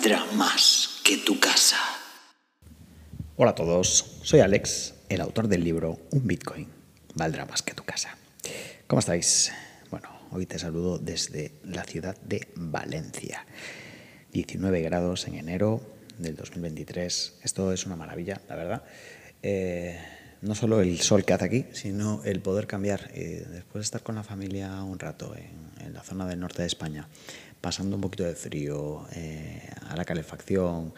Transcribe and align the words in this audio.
valdrá 0.00 0.24
más 0.32 1.02
que 1.04 1.18
tu 1.18 1.38
casa. 1.38 1.76
Hola 3.36 3.50
a 3.50 3.54
todos, 3.54 4.16
soy 4.22 4.40
Alex, 4.40 4.94
el 5.10 5.20
autor 5.20 5.46
del 5.46 5.62
libro 5.62 5.98
Un 6.10 6.26
Bitcoin 6.26 6.68
valdrá 7.14 7.44
más 7.44 7.60
que 7.60 7.74
tu 7.74 7.84
casa. 7.84 8.16
¿Cómo 8.86 9.00
estáis? 9.00 9.52
Bueno, 9.90 10.08
hoy 10.30 10.46
te 10.46 10.58
saludo 10.58 10.96
desde 10.96 11.52
la 11.64 11.84
ciudad 11.84 12.16
de 12.22 12.48
Valencia. 12.54 13.44
19 14.32 14.80
grados 14.80 15.28
en 15.28 15.34
enero 15.34 15.82
del 16.16 16.34
2023. 16.34 17.40
Esto 17.42 17.70
es 17.70 17.84
una 17.84 17.96
maravilla, 17.96 18.40
la 18.48 18.56
verdad. 18.56 18.82
Eh, 19.42 20.00
no 20.42 20.54
solo 20.54 20.80
el 20.80 21.00
sol 21.00 21.24
que 21.24 21.34
hace 21.34 21.44
aquí, 21.44 21.66
sino 21.72 22.22
el 22.24 22.40
poder 22.40 22.66
cambiar. 22.66 23.10
Eh, 23.12 23.46
después 23.50 23.82
de 23.82 23.84
estar 23.84 24.02
con 24.02 24.14
la 24.14 24.22
familia 24.22 24.82
un 24.82 24.98
rato 24.98 25.34
en, 25.36 25.92
la 25.92 26.02
zona 26.02 26.26
del 26.26 26.38
norte 26.38 26.62
de 26.62 26.68
España, 26.68 27.08
pasando 27.60 27.96
un 27.96 28.02
poquito 28.02 28.24
de 28.24 28.34
frío, 28.34 29.06
eh, 29.12 29.68
a 29.88 29.96
la 29.96 30.04
calefacción, 30.04 30.94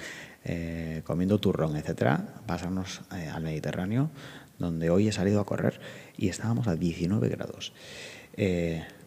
comiendo 1.04 1.38
turrón, 1.38 1.76
etcétera, 1.76 2.42
pasarnos 2.46 3.02
al 3.10 3.44
Mediterráneo, 3.44 4.10
donde 4.58 4.90
hoy 4.90 5.06
he 5.06 5.12
salido 5.12 5.40
a 5.40 5.46
correr 5.46 5.80
y 6.16 6.30
estábamos 6.30 6.66
a 6.66 6.74
19 6.74 7.28
grados. 7.28 7.72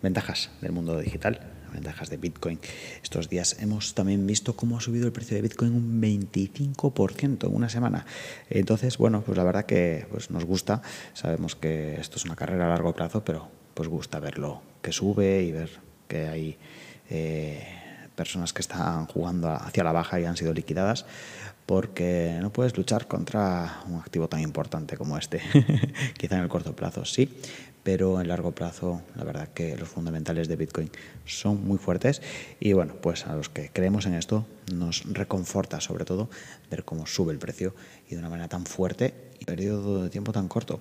ventajas 0.01 0.51
del 0.61 0.71
mundo 0.71 0.97
digital 0.97 1.41
ventajas 1.75 2.09
de 2.09 2.17
Bitcoin. 2.17 2.59
Estos 3.03 3.29
días 3.29 3.57
hemos 3.59 3.93
también 3.93 4.25
visto 4.25 4.55
cómo 4.55 4.77
ha 4.77 4.81
subido 4.81 5.05
el 5.05 5.11
precio 5.11 5.35
de 5.35 5.41
Bitcoin 5.41 5.73
un 5.73 6.01
25% 6.01 7.47
en 7.47 7.55
una 7.55 7.69
semana. 7.69 8.05
Entonces, 8.49 8.97
bueno, 8.97 9.21
pues 9.21 9.37
la 9.37 9.43
verdad 9.43 9.65
que 9.65 10.07
pues 10.09 10.31
nos 10.31 10.45
gusta. 10.45 10.81
Sabemos 11.13 11.55
que 11.55 11.99
esto 11.99 12.17
es 12.17 12.25
una 12.25 12.35
carrera 12.35 12.65
a 12.65 12.69
largo 12.69 12.93
plazo, 12.93 13.23
pero 13.23 13.49
pues 13.73 13.89
gusta 13.89 14.19
verlo 14.19 14.61
que 14.81 14.91
sube 14.91 15.43
y 15.43 15.51
ver 15.51 15.69
que 16.07 16.27
hay 16.27 16.57
eh, 17.09 17.65
personas 18.15 18.53
que 18.53 18.61
están 18.61 19.05
jugando 19.07 19.49
hacia 19.49 19.83
la 19.83 19.91
baja 19.91 20.19
y 20.19 20.25
han 20.25 20.37
sido 20.37 20.53
liquidadas 20.53 21.05
porque 21.65 22.37
no 22.41 22.51
puedes 22.51 22.77
luchar 22.77 23.07
contra 23.07 23.81
un 23.87 23.99
activo 23.99 24.27
tan 24.27 24.41
importante 24.41 24.97
como 24.97 25.17
este. 25.17 25.41
Quizá 26.17 26.37
en 26.37 26.43
el 26.43 26.49
corto 26.49 26.75
plazo 26.75 27.05
sí, 27.05 27.29
pero 27.83 28.21
en 28.21 28.27
largo 28.27 28.51
plazo 28.51 29.01
la 29.15 29.23
verdad 29.23 29.49
que 29.49 29.75
los 29.77 29.89
fundamentales 29.89 30.47
de 30.47 30.55
Bitcoin 30.55 30.89
son 31.25 31.65
muy 31.65 31.77
fuertes 31.77 32.21
y 32.59 32.73
bueno, 32.73 32.95
pues 33.01 33.25
a 33.25 33.35
los 33.35 33.49
que 33.49 33.69
creemos 33.71 34.05
en 34.05 34.13
esto 34.13 34.45
nos 34.73 35.03
reconforta 35.05 35.81
sobre 35.81 36.05
todo 36.05 36.29
ver 36.69 36.85
cómo 36.85 37.05
sube 37.07 37.33
el 37.33 37.39
precio 37.39 37.75
y 38.07 38.15
de 38.15 38.19
una 38.19 38.29
manera 38.29 38.47
tan 38.47 38.65
fuerte 38.65 39.31
y 39.39 39.45
periodo 39.45 40.03
de 40.03 40.09
tiempo 40.09 40.31
tan 40.31 40.47
corto. 40.47 40.79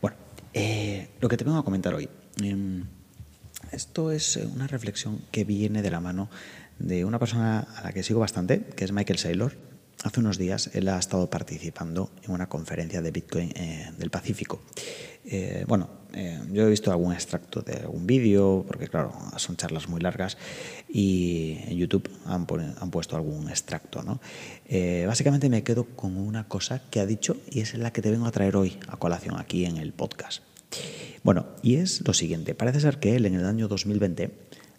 Bueno, 0.00 0.16
eh, 0.54 1.08
lo 1.20 1.28
que 1.28 1.36
te 1.36 1.44
vengo 1.44 1.58
a 1.58 1.64
comentar 1.64 1.94
hoy. 1.94 2.08
Em, 2.42 2.84
esto 3.72 4.12
es 4.12 4.36
una 4.36 4.66
reflexión 4.66 5.20
que 5.30 5.44
viene 5.44 5.82
de 5.82 5.90
la 5.90 6.00
mano 6.00 6.28
de 6.78 7.04
una 7.04 7.18
persona 7.18 7.60
a 7.60 7.82
la 7.82 7.92
que 7.92 8.02
sigo 8.02 8.20
bastante, 8.20 8.62
que 8.76 8.84
es 8.84 8.92
Michael 8.92 9.18
Saylor. 9.18 9.56
Hace 10.04 10.20
unos 10.20 10.38
días 10.38 10.70
él 10.74 10.88
ha 10.88 10.98
estado 10.98 11.28
participando 11.28 12.10
en 12.22 12.30
una 12.30 12.48
conferencia 12.48 13.02
de 13.02 13.10
Bitcoin 13.10 13.52
eh, 13.56 13.90
del 13.98 14.10
Pacífico. 14.10 14.62
Eh, 15.24 15.64
bueno, 15.66 15.90
eh, 16.14 16.40
yo 16.52 16.66
he 16.66 16.70
visto 16.70 16.90
algún 16.90 17.12
extracto 17.12 17.60
de 17.60 17.74
algún 17.74 18.06
vídeo, 18.06 18.64
porque 18.66 18.88
claro, 18.88 19.12
son 19.36 19.56
charlas 19.56 19.88
muy 19.88 20.00
largas, 20.00 20.38
y 20.88 21.58
en 21.66 21.76
YouTube 21.76 22.08
han, 22.24 22.46
puesto 22.46 23.16
algún 23.16 23.48
extracto. 23.50 24.02
¿no? 24.02 24.20
Eh, 24.66 25.04
básicamente 25.06 25.48
me 25.48 25.62
quedo 25.62 25.84
con 25.84 26.16
una 26.16 26.48
cosa 26.48 26.80
que 26.90 27.00
ha 27.00 27.06
dicho 27.06 27.36
y 27.50 27.60
es 27.60 27.74
la 27.74 27.92
que 27.92 28.02
te 28.02 28.10
vengo 28.10 28.26
a 28.26 28.30
traer 28.30 28.56
hoy 28.56 28.78
a 28.88 28.96
colación 28.96 29.38
aquí 29.38 29.64
en 29.66 29.76
el 29.76 29.92
podcast. 29.92 30.42
Bueno, 31.22 31.46
y 31.62 31.76
es 31.76 32.06
lo 32.06 32.14
siguiente, 32.14 32.54
parece 32.54 32.80
ser 32.80 32.98
que 32.98 33.16
él 33.16 33.26
en 33.26 33.34
el 33.34 33.44
año 33.44 33.68
2020 33.68 34.30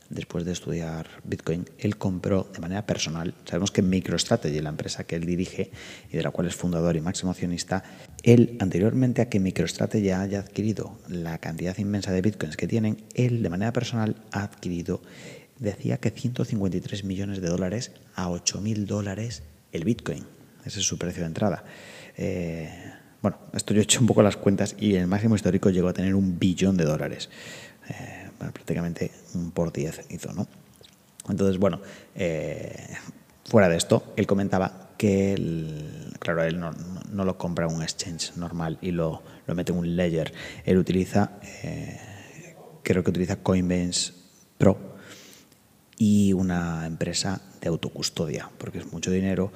después 0.09 0.43
de 0.43 0.51
estudiar 0.51 1.07
Bitcoin, 1.23 1.65
él 1.77 1.97
compró 1.97 2.49
de 2.53 2.59
manera 2.59 2.85
personal, 2.85 3.35
sabemos 3.45 3.71
que 3.71 3.81
MicroStrategy, 3.81 4.59
la 4.59 4.69
empresa 4.69 5.03
que 5.03 5.15
él 5.15 5.25
dirige 5.25 5.71
y 6.11 6.17
de 6.17 6.23
la 6.23 6.31
cual 6.31 6.47
es 6.47 6.55
fundador 6.55 6.95
y 6.95 7.01
máximo 7.01 7.31
accionista, 7.31 7.83
él, 8.23 8.57
anteriormente 8.59 9.21
a 9.21 9.29
que 9.29 9.39
MicroStrategy 9.39 10.11
haya 10.11 10.39
adquirido 10.39 10.99
la 11.07 11.37
cantidad 11.37 11.77
inmensa 11.77 12.11
de 12.11 12.21
Bitcoins 12.21 12.57
que 12.57 12.67
tienen, 12.67 13.03
él 13.13 13.43
de 13.43 13.49
manera 13.49 13.71
personal 13.71 14.15
ha 14.31 14.43
adquirido, 14.43 15.01
decía 15.59 15.97
que 15.97 16.09
153 16.09 17.03
millones 17.03 17.41
de 17.41 17.47
dólares 17.47 17.91
a 18.15 18.29
8 18.29 18.61
mil 18.61 18.87
dólares 18.87 19.43
el 19.71 19.83
Bitcoin. 19.83 20.25
Ese 20.65 20.79
es 20.79 20.85
su 20.85 20.97
precio 20.97 21.21
de 21.21 21.27
entrada. 21.27 21.63
Eh, 22.17 22.69
bueno, 23.21 23.37
esto 23.53 23.73
yo 23.73 23.81
he 23.81 23.83
hecho 23.83 23.99
un 23.99 24.07
poco 24.07 24.21
las 24.21 24.37
cuentas 24.37 24.75
y 24.79 24.95
el 24.95 25.07
máximo 25.07 25.35
histórico 25.35 25.69
llegó 25.69 25.89
a 25.89 25.93
tener 25.93 26.15
un 26.15 26.39
billón 26.39 26.77
de 26.77 26.85
dólares. 26.85 27.29
Eh, 27.89 28.29
prácticamente 28.37 29.11
un 29.33 29.51
por 29.51 29.73
10 29.73 30.07
hizo, 30.09 30.31
¿no? 30.33 30.47
Entonces, 31.27 31.57
bueno, 31.57 31.81
eh, 32.15 32.95
fuera 33.45 33.69
de 33.69 33.77
esto, 33.77 34.13
él 34.15 34.25
comentaba 34.25 34.89
que, 34.97 35.35
claro, 36.19 36.43
él 36.43 36.59
no, 36.59 37.25
lo 37.25 37.37
compra 37.37 37.67
un 37.67 37.81
exchange 37.81 38.35
normal 38.35 38.77
y 38.81 38.91
lo, 38.91 39.21
lo 39.45 39.55
mete 39.55 39.71
en 39.71 39.79
un 39.79 39.95
ledger. 39.95 40.33
Él 40.65 40.77
utiliza, 40.77 41.31
eh, 41.63 42.55
creo 42.83 43.03
que 43.03 43.09
utiliza 43.11 43.37
Coinbase 43.37 44.13
Pro 44.57 44.77
y 45.97 46.33
una 46.33 46.85
empresa 46.87 47.41
de 47.61 47.67
autocustodia, 47.67 48.49
porque 48.57 48.79
es 48.79 48.91
mucho 48.91 49.11
dinero 49.11 49.51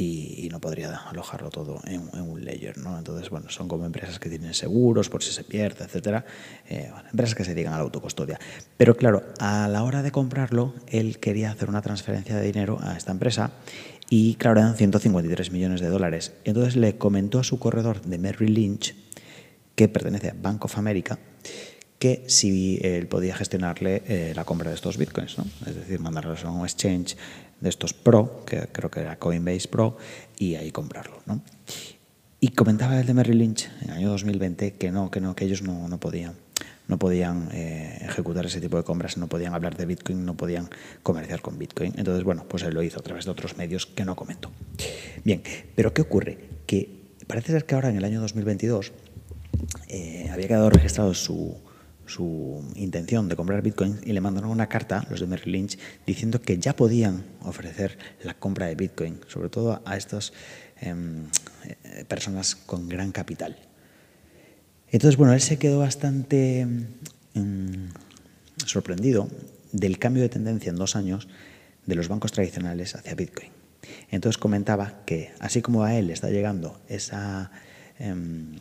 y, 0.00 0.48
no 0.48 0.60
podría 0.60 0.94
alojarlo 0.94 1.50
todo 1.50 1.80
en, 1.84 2.08
un 2.20 2.44
ledger. 2.44 2.78
¿no? 2.78 2.96
Entonces, 2.96 3.30
bueno, 3.30 3.50
son 3.50 3.66
como 3.66 3.84
empresas 3.84 4.18
que 4.18 4.28
tienen 4.28 4.54
seguros 4.54 5.08
por 5.08 5.22
si 5.22 5.32
se 5.32 5.42
pierde, 5.42 5.84
etcétera. 5.84 6.24
Eh, 6.68 6.90
empresas 7.10 7.34
que 7.34 7.44
se 7.44 7.52
dedican 7.54 7.74
a 7.74 7.78
la 7.78 7.82
autocustodia. 7.82 8.38
Pero 8.76 8.96
claro, 8.96 9.24
a 9.40 9.66
la 9.66 9.82
hora 9.82 10.02
de 10.02 10.12
comprarlo, 10.12 10.74
él 10.86 11.18
quería 11.18 11.50
hacer 11.50 11.68
una 11.68 11.82
transferencia 11.82 12.36
de 12.36 12.46
dinero 12.46 12.78
a 12.80 12.96
esta 12.96 13.10
empresa 13.10 13.50
y 14.08 14.36
claro, 14.36 14.60
eran 14.60 14.76
153 14.76 15.50
millones 15.50 15.80
de 15.80 15.88
dólares. 15.88 16.32
Entonces 16.44 16.76
le 16.76 16.96
comentó 16.96 17.40
a 17.40 17.44
su 17.44 17.58
corredor 17.58 18.00
de 18.02 18.18
Merrill 18.18 18.54
Lynch, 18.54 18.94
que 19.74 19.88
pertenece 19.88 20.30
a 20.30 20.34
Bank 20.40 20.64
of 20.64 20.78
America, 20.78 21.18
que 21.98 22.24
si 22.28 22.78
él 22.82 23.08
podía 23.08 23.34
gestionarle 23.34 24.02
eh, 24.06 24.32
la 24.34 24.44
compra 24.44 24.70
de 24.70 24.76
estos 24.76 24.96
bitcoins, 24.96 25.38
¿no? 25.38 25.46
es 25.66 25.74
decir, 25.74 26.00
mandarlos 26.00 26.44
a 26.44 26.50
un 26.50 26.64
exchange 26.64 27.16
de 27.60 27.68
estos 27.68 27.92
Pro, 27.92 28.44
que 28.46 28.68
creo 28.68 28.90
que 28.90 29.00
era 29.00 29.18
Coinbase 29.18 29.68
Pro, 29.68 29.96
y 30.38 30.54
ahí 30.54 30.70
comprarlo. 30.70 31.20
¿no? 31.26 31.42
Y 32.40 32.48
comentaba 32.48 33.00
el 33.00 33.06
de 33.06 33.14
Merrill 33.14 33.38
Lynch 33.38 33.68
en 33.82 33.90
el 33.90 33.96
año 33.96 34.10
2020 34.10 34.74
que 34.74 34.92
no, 34.92 35.10
que 35.10 35.20
no, 35.20 35.34
que 35.34 35.44
ellos 35.44 35.62
no, 35.62 35.88
no 35.88 35.98
podían 35.98 36.34
no 36.86 36.98
podían 36.98 37.50
eh, 37.52 37.98
ejecutar 38.00 38.46
ese 38.46 38.62
tipo 38.62 38.78
de 38.78 38.82
compras, 38.82 39.18
no 39.18 39.28
podían 39.28 39.52
hablar 39.52 39.76
de 39.76 39.84
Bitcoin, 39.84 40.24
no 40.24 40.38
podían 40.38 40.70
comerciar 41.02 41.42
con 41.42 41.58
Bitcoin. 41.58 41.92
Entonces, 41.98 42.24
bueno, 42.24 42.46
pues 42.48 42.62
él 42.62 42.72
lo 42.72 42.82
hizo 42.82 42.98
a 42.98 43.02
través 43.02 43.26
de 43.26 43.30
otros 43.30 43.58
medios 43.58 43.84
que 43.84 44.06
no 44.06 44.16
comento. 44.16 44.50
Bien, 45.22 45.42
pero 45.76 45.92
¿qué 45.92 46.00
ocurre? 46.00 46.38
Que 46.66 46.88
parece 47.26 47.52
ser 47.52 47.66
que 47.66 47.74
ahora 47.74 47.90
en 47.90 47.98
el 47.98 48.04
año 48.04 48.22
2022 48.22 48.92
eh, 49.88 50.30
había 50.32 50.48
quedado 50.48 50.70
registrado 50.70 51.12
su, 51.12 51.58
su 52.08 52.64
intención 52.74 53.28
de 53.28 53.36
comprar 53.36 53.62
Bitcoin 53.62 54.00
y 54.04 54.12
le 54.12 54.20
mandaron 54.20 54.50
una 54.50 54.68
carta, 54.68 55.06
los 55.10 55.20
de 55.20 55.26
Merrill 55.26 55.52
Lynch, 55.52 55.78
diciendo 56.06 56.40
que 56.40 56.58
ya 56.58 56.74
podían 56.74 57.24
ofrecer 57.42 57.98
la 58.22 58.34
compra 58.34 58.66
de 58.66 58.74
Bitcoin, 58.74 59.20
sobre 59.28 59.48
todo 59.48 59.82
a 59.84 59.96
estas 59.96 60.32
em, 60.80 61.26
eh, 61.64 62.04
personas 62.06 62.56
con 62.56 62.88
gran 62.88 63.12
capital. 63.12 63.56
Entonces, 64.90 65.16
bueno, 65.16 65.34
él 65.34 65.40
se 65.40 65.58
quedó 65.58 65.80
bastante 65.80 66.66
em, 67.34 67.88
sorprendido 68.64 69.28
del 69.72 69.98
cambio 69.98 70.22
de 70.22 70.28
tendencia 70.28 70.70
en 70.70 70.76
dos 70.76 70.96
años 70.96 71.28
de 71.86 71.94
los 71.94 72.08
bancos 72.08 72.32
tradicionales 72.32 72.94
hacia 72.94 73.14
Bitcoin. 73.14 73.50
Entonces 74.10 74.38
comentaba 74.38 75.02
que 75.04 75.32
así 75.40 75.62
como 75.62 75.84
a 75.84 75.94
él 75.94 76.10
está 76.10 76.30
llegando 76.30 76.80
esa 76.88 77.50
em, 77.98 78.58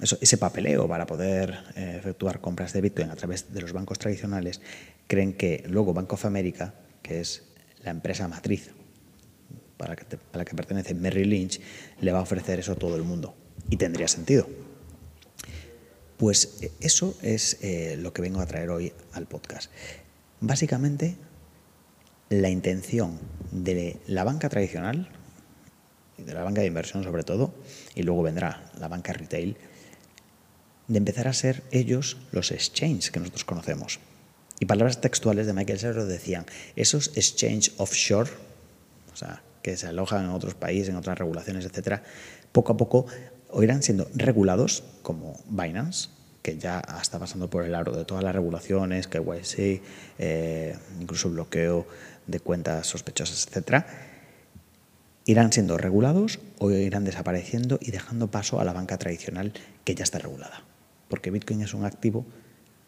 ese 0.00 0.36
papeleo 0.38 0.86
para 0.86 1.06
poder 1.06 1.58
eh, 1.74 1.96
efectuar 1.98 2.40
compras 2.40 2.72
de 2.72 2.80
Bitcoin 2.80 3.10
a 3.10 3.16
través 3.16 3.52
de 3.52 3.60
los 3.60 3.72
bancos 3.72 3.98
tradicionales, 3.98 4.60
creen 5.06 5.32
que 5.32 5.64
luego 5.68 5.94
Bank 5.94 6.12
of 6.12 6.24
America, 6.24 6.74
que 7.02 7.20
es 7.20 7.44
la 7.82 7.90
empresa 7.90 8.28
matriz 8.28 8.70
para 9.76 9.96
que, 9.96 10.18
la 10.32 10.44
que 10.44 10.54
pertenece 10.54 10.94
Merrill 10.94 11.30
Lynch, 11.30 11.60
le 12.00 12.12
va 12.12 12.18
a 12.18 12.22
ofrecer 12.22 12.58
eso 12.58 12.72
a 12.72 12.76
todo 12.76 12.96
el 12.96 13.02
mundo. 13.02 13.34
Y 13.70 13.76
tendría 13.76 14.08
sentido. 14.08 14.48
Pues 16.16 16.58
eh, 16.62 16.72
eso 16.80 17.16
es 17.22 17.58
eh, 17.62 17.96
lo 17.98 18.12
que 18.12 18.22
vengo 18.22 18.40
a 18.40 18.46
traer 18.46 18.70
hoy 18.70 18.92
al 19.12 19.26
podcast. 19.26 19.70
Básicamente, 20.40 21.16
la 22.28 22.50
intención 22.50 23.18
de 23.50 23.96
la 24.06 24.24
banca 24.24 24.48
tradicional, 24.48 25.08
de 26.18 26.34
la 26.34 26.42
banca 26.42 26.60
de 26.60 26.66
inversión 26.66 27.04
sobre 27.04 27.24
todo, 27.24 27.54
y 27.94 28.02
luego 28.02 28.22
vendrá 28.22 28.70
la 28.78 28.88
banca 28.88 29.12
retail, 29.12 29.56
de 30.88 30.98
empezar 30.98 31.28
a 31.28 31.32
ser 31.32 31.62
ellos 31.70 32.16
los 32.32 32.50
exchanges 32.50 33.10
que 33.10 33.20
nosotros 33.20 33.44
conocemos. 33.44 34.00
Y 34.60 34.66
palabras 34.66 35.00
textuales 35.00 35.46
de 35.46 35.52
Michael 35.52 35.78
Serro 35.78 36.06
decían, 36.06 36.46
esos 36.74 37.08
exchange 37.16 37.72
offshore, 37.76 38.30
o 39.12 39.16
sea, 39.16 39.42
que 39.62 39.76
se 39.76 39.86
alojan 39.86 40.24
en 40.24 40.30
otros 40.30 40.54
países, 40.54 40.88
en 40.88 40.96
otras 40.96 41.18
regulaciones, 41.18 41.64
etcétera, 41.64 42.02
poco 42.52 42.72
a 42.72 42.76
poco 42.76 43.06
irán 43.60 43.82
siendo 43.82 44.08
regulados 44.14 44.84
como 45.02 45.38
Binance, 45.48 46.08
que 46.42 46.56
ya 46.58 46.82
está 47.00 47.18
pasando 47.18 47.50
por 47.50 47.64
el 47.64 47.74
aro 47.74 47.92
de 47.92 48.04
todas 48.04 48.24
las 48.24 48.34
regulaciones, 48.34 49.08
KYC, 49.08 49.82
eh, 50.18 50.76
incluso 51.00 51.30
bloqueo 51.30 51.86
de 52.26 52.40
cuentas 52.40 52.86
sospechosas, 52.86 53.46
etcétera. 53.46 54.07
Irán 55.28 55.52
siendo 55.52 55.76
regulados 55.76 56.40
o 56.58 56.70
irán 56.70 57.04
desapareciendo 57.04 57.78
y 57.82 57.90
dejando 57.90 58.30
paso 58.30 58.60
a 58.60 58.64
la 58.64 58.72
banca 58.72 58.96
tradicional 58.96 59.52
que 59.84 59.94
ya 59.94 60.02
está 60.02 60.18
regulada. 60.18 60.64
Porque 61.08 61.30
Bitcoin 61.30 61.60
es 61.60 61.74
un 61.74 61.84
activo 61.84 62.24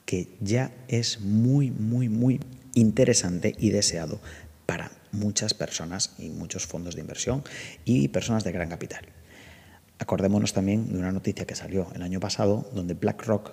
que 0.06 0.26
ya 0.40 0.72
es 0.88 1.20
muy, 1.20 1.70
muy, 1.70 2.08
muy 2.08 2.40
interesante 2.72 3.54
y 3.58 3.69
deseado 3.70 4.20
para 4.64 4.90
muchas 5.12 5.52
personas 5.52 6.14
y 6.19 6.31
muchos 6.31 6.66
fondos 6.66 6.94
de 6.94 7.02
inversión 7.02 7.44
y 7.84 8.08
personas 8.08 8.42
de 8.42 8.52
gran 8.52 8.70
capital. 8.70 9.04
Acordémonos 9.98 10.54
también 10.54 10.90
de 10.90 10.98
una 10.98 11.12
noticia 11.12 11.44
que 11.44 11.54
salió 11.54 11.88
el 11.94 12.00
año 12.00 12.20
pasado 12.20 12.70
donde 12.72 12.94
BlackRock 12.94 13.52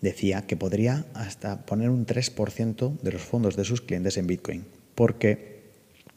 decía 0.00 0.46
que 0.46 0.56
podría 0.56 1.04
hasta 1.12 1.66
poner 1.66 1.90
un 1.90 2.06
3% 2.06 3.00
de 3.02 3.12
los 3.12 3.20
fondos 3.20 3.54
de 3.54 3.64
sus 3.66 3.82
clientes 3.82 4.16
en 4.16 4.26
Bitcoin, 4.26 4.64
porque 4.94 5.53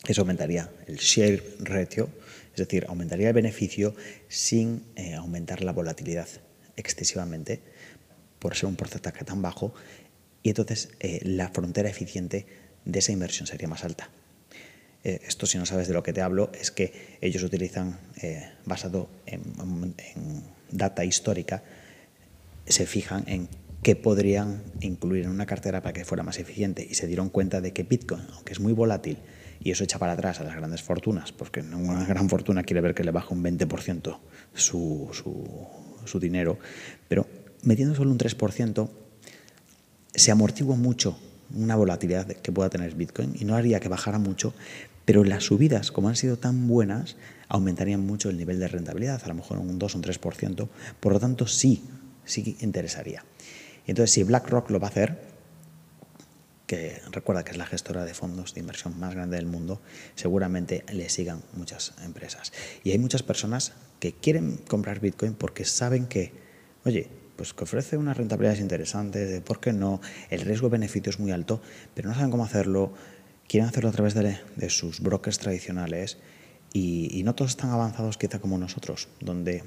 eso 0.05 0.21
aumentaría 0.21 0.69
el 0.87 0.97
share 0.97 1.43
ratio, 1.59 2.09
es 2.51 2.57
decir, 2.57 2.85
aumentaría 2.87 3.29
el 3.29 3.33
beneficio 3.33 3.95
sin 4.27 4.83
eh, 4.95 5.13
aumentar 5.15 5.63
la 5.63 5.71
volatilidad 5.71 6.27
excesivamente 6.75 7.61
por 8.39 8.55
ser 8.55 8.67
un 8.67 8.75
porcentaje 8.75 9.25
tan 9.25 9.41
bajo 9.41 9.73
y 10.43 10.49
entonces 10.49 10.89
eh, 10.99 11.19
la 11.23 11.49
frontera 11.49 11.89
eficiente 11.89 12.45
de 12.85 12.99
esa 12.99 13.11
inversión 13.11 13.47
sería 13.47 13.67
más 13.67 13.83
alta. 13.83 14.09
Eh, 15.03 15.21
esto 15.27 15.45
si 15.45 15.57
no 15.57 15.65
sabes 15.65 15.87
de 15.87 15.93
lo 15.93 16.03
que 16.03 16.13
te 16.13 16.21
hablo 16.21 16.51
es 16.53 16.71
que 16.71 17.17
ellos 17.21 17.43
utilizan, 17.43 17.99
basado 18.65 19.09
en, 19.25 19.41
en 19.97 20.43
data 20.71 21.05
histórica, 21.05 21.63
se 22.65 22.85
fijan 22.85 23.23
en 23.27 23.47
que 23.83 23.95
podrían 23.95 24.63
incluir 24.81 25.25
en 25.25 25.31
una 25.31 25.45
cartera 25.45 25.81
para 25.81 25.93
que 25.93 26.05
fuera 26.05 26.23
más 26.23 26.39
eficiente 26.39 26.85
y 26.89 26.95
se 26.95 27.07
dieron 27.07 27.29
cuenta 27.29 27.61
de 27.61 27.73
que 27.73 27.83
Bitcoin, 27.83 28.23
aunque 28.33 28.53
es 28.53 28.59
muy 28.59 28.73
volátil 28.73 29.17
y 29.59 29.71
eso 29.71 29.83
echa 29.83 29.99
para 29.99 30.13
atrás 30.13 30.39
a 30.39 30.43
las 30.43 30.55
grandes 30.55 30.83
fortunas, 30.83 31.31
porque 31.31 31.61
una 31.61 32.05
gran 32.05 32.29
fortuna 32.29 32.63
quiere 32.63 32.81
ver 32.81 32.93
que 32.93 33.03
le 33.03 33.11
baja 33.11 33.29
un 33.33 33.43
20% 33.43 34.19
su, 34.53 35.09
su, 35.13 35.67
su 36.05 36.19
dinero, 36.19 36.59
pero 37.07 37.25
metiendo 37.63 37.95
solo 37.95 38.11
un 38.11 38.17
3% 38.17 38.89
se 40.13 40.31
amortigua 40.31 40.75
mucho 40.75 41.17
una 41.55 41.75
volatilidad 41.75 42.27
que 42.27 42.51
pueda 42.51 42.69
tener 42.69 42.95
Bitcoin 42.95 43.35
y 43.39 43.45
no 43.45 43.55
haría 43.55 43.79
que 43.79 43.87
bajara 43.87 44.19
mucho, 44.19 44.53
pero 45.05 45.23
las 45.23 45.45
subidas, 45.45 45.91
como 45.91 46.09
han 46.09 46.15
sido 46.15 46.37
tan 46.37 46.67
buenas, 46.67 47.15
aumentarían 47.47 48.05
mucho 48.05 48.29
el 48.29 48.37
nivel 48.37 48.59
de 48.59 48.67
rentabilidad, 48.67 49.21
a 49.23 49.27
lo 49.27 49.35
mejor 49.35 49.57
un 49.57 49.79
2 49.79 49.95
o 49.95 49.97
un 49.97 50.03
3%, 50.03 50.67
por 50.99 51.13
lo 51.13 51.19
tanto 51.19 51.47
sí, 51.47 51.83
sí 52.25 52.57
interesaría. 52.59 53.23
Entonces, 53.87 54.11
si 54.11 54.23
BlackRock 54.23 54.69
lo 54.69 54.79
va 54.79 54.87
a 54.87 54.91
hacer, 54.91 55.27
que 56.67 57.01
recuerda 57.11 57.43
que 57.43 57.51
es 57.51 57.57
la 57.57 57.65
gestora 57.65 58.03
de 58.03 58.13
fondos 58.13 58.53
de 58.53 58.59
inversión 58.59 58.99
más 58.99 59.15
grande 59.15 59.37
del 59.37 59.45
mundo, 59.45 59.81
seguramente 60.15 60.83
le 60.91 61.09
sigan 61.09 61.41
muchas 61.53 61.93
empresas. 62.03 62.51
Y 62.83 62.91
hay 62.91 62.99
muchas 62.99 63.23
personas 63.23 63.73
que 63.99 64.11
quieren 64.11 64.57
comprar 64.67 64.99
Bitcoin 64.99 65.33
porque 65.33 65.63
saben 65.63 66.07
que, 66.07 66.33
oye, 66.85 67.07
pues 67.37 67.53
que 67.53 67.63
ofrece 67.63 67.97
unas 67.97 68.17
rentabilidades 68.17 68.59
interesantes, 68.59 69.29
de 69.29 69.41
por 69.41 69.61
qué 69.61 69.71
no, 69.71 70.01
el 70.29 70.41
riesgo-beneficio 70.41 71.09
es 71.09 71.19
muy 71.19 71.31
alto, 71.31 71.61
pero 71.93 72.09
no 72.09 72.15
saben 72.15 72.31
cómo 72.31 72.43
hacerlo, 72.43 72.93
quieren 73.47 73.69
hacerlo 73.69 73.89
a 73.89 73.93
través 73.93 74.13
de, 74.13 74.69
sus 74.69 74.99
brokers 74.99 75.39
tradicionales 75.39 76.17
y, 76.73 77.17
y 77.17 77.23
no 77.23 77.33
todos 77.33 77.51
están 77.51 77.69
avanzados 77.69 78.17
quizá 78.17 78.39
como 78.39 78.57
nosotros, 78.57 79.07
donde 79.21 79.63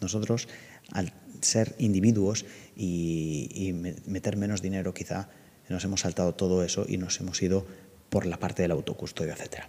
nosotros 0.00 0.48
al 0.92 1.12
ser 1.44 1.74
individuos 1.78 2.44
y, 2.76 3.72
meter 4.06 4.36
menos 4.36 4.62
dinero, 4.62 4.94
quizá 4.94 5.28
nos 5.68 5.84
hemos 5.84 6.00
saltado 6.00 6.34
todo 6.34 6.64
eso 6.64 6.84
y 6.88 6.98
nos 6.98 7.20
hemos 7.20 7.42
ido 7.42 7.66
por 8.10 8.26
la 8.26 8.38
parte 8.38 8.62
del 8.62 8.72
autocustodio, 8.72 9.32
etc. 9.32 9.64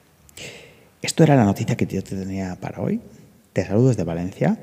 Esto 1.02 1.24
era 1.24 1.36
la 1.36 1.46
noticia 1.46 1.76
que 1.78 1.86
yo 1.86 2.04
te 2.04 2.16
tenía 2.16 2.56
para 2.56 2.82
hoy. 2.82 3.02
Te 3.54 3.66
saludo 3.66 3.90
desde 3.90 4.04
Valencia. 4.04 4.60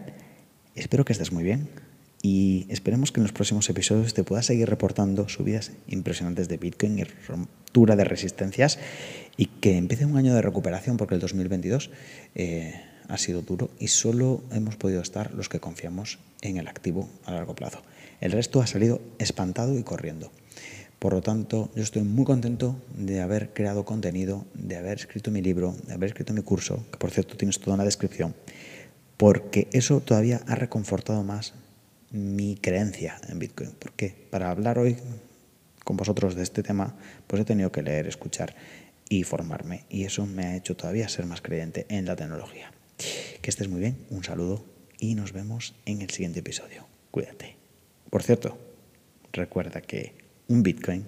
Espero 0.75 1.05
que 1.05 1.13
estés 1.13 1.33
muy 1.33 1.45
bien 1.45 1.69
y 2.23 2.67
esperemos 2.69 3.11
que 3.11 3.21
en 3.21 3.25
los 3.25 3.33
próximos 3.33 3.69
episodios 3.69 4.15
te 4.15 4.23
pueda 4.23 4.43
seguir 4.43 4.69
reportando 4.69 5.29
subidas 5.29 5.73
impresionantes 5.89 6.49
de 6.49 6.57
Bitcoin 6.57 6.99
y 6.99 7.05
ruptura 7.05 7.97
de 7.97 8.05
resistencias 8.05 8.79
y 9.37 9.47
que 9.47 9.77
empiece 9.77 10.07
un 10.07 10.17
año 10.17 10.35
de 10.35 10.43
recuperación 10.43 10.97
porque 10.97 11.15
el 11.15 11.21
2022 11.21 11.91
ha 13.09 13.19
sido 13.19 13.43
duro 13.43 13.71
y 13.79 13.89
solo 13.89 14.43
hemos 14.51 14.77
podido 14.77 15.01
estar 15.01 15.35
los 15.35 15.49
que 15.49 15.61
confiamos 15.61 16.19
en 16.41 16.57
el 16.57 16.69
activo 16.69 17.09
a 17.25 17.33
largo 17.33 17.55
plazo. 17.55 17.83
El 18.21 18.33
resto 18.33 18.61
ha 18.61 18.67
salido 18.67 19.01
espantado 19.19 19.79
y 19.79 19.83
corriendo. 19.83 20.31
Por 20.99 21.15
lo 21.15 21.21
tanto, 21.21 21.71
yo 21.75 21.83
estoy 21.83 22.03
muy 22.03 22.25
contento 22.25 22.77
de 22.95 23.21
haber 23.21 23.53
creado 23.53 23.85
contenido, 23.85 24.45
de 24.55 24.77
haber 24.77 24.99
escrito 24.99 25.33
mi 25.33 25.43
libro, 25.43 25.75
de 25.87 25.95
haber 25.95 26.11
escrito 26.11 26.33
mi 26.33 26.43
curso, 26.43 26.85
que 26.93 26.99
por 26.99 27.11
cierto 27.11 27.37
tienes 27.37 27.59
toda 27.59 27.75
una 27.75 27.85
descripción, 27.85 28.37
porque 29.17 29.67
eso 29.73 30.01
todavía 30.01 30.43
ha 30.47 30.55
reconfortado 30.55 31.25
más 31.25 31.55
mi 32.13 32.57
creencia 32.57 33.21
en 33.29 33.41
Bitcoin. 33.41 33.73
Porque 33.79 34.15
para 34.31 34.51
hablar 34.51 34.79
hoy 34.79 34.97
con 35.85 35.97
vosotros 35.97 36.37
de 36.37 36.45
este 36.45 36.63
tema, 36.63 36.95
pues 37.27 37.43
he 37.43 37.45
tenido 37.45 37.73
que 37.73 37.83
leer, 37.83 38.07
escuchar 38.07 38.55
y 39.09 39.25
formarme. 39.25 39.85
Y 39.91 40.05
eso 40.05 40.27
me 40.27 40.47
ha 40.47 40.57
hecho 40.57 40.77
todavía 40.77 41.09
ser 41.09 41.27
más 41.27 41.43
creyente 41.43 41.87
en 41.89 42.07
la 42.07 42.17
tecnología. 42.17 42.71
Que 43.43 43.51
estés 43.51 43.69
muy 43.69 43.81
bien, 43.81 44.07
un 44.11 44.23
saludo 44.23 44.65
y 45.01 45.17
nos 45.17 45.33
vemos 45.33 45.75
en 45.85 46.01
el 46.01 46.11
siguiente 46.11 46.39
episodio. 46.39 46.87
Cuídate. 47.11 47.57
Por 48.09 48.23
cierto, 48.23 48.57
recuerda 49.33 49.81
que 49.81 50.15
un 50.47 50.63
Bitcoin 50.63 51.05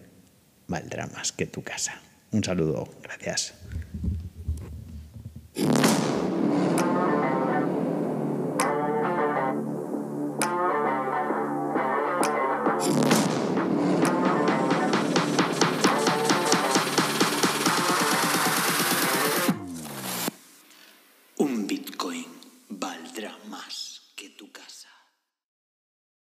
valdrá 0.66 1.06
más 1.06 1.30
que 1.30 1.46
tu 1.46 1.62
casa. 1.62 2.02
Un 2.32 2.42
saludo, 2.42 2.92
gracias. 3.04 3.54